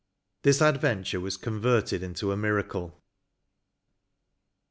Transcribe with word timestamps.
This 0.41 0.63
adventure 0.63 1.19
was 1.19 1.37
converted 1.37 2.01
into 2.01 2.31
a 2.31 2.35
miracle. 2.35 3.03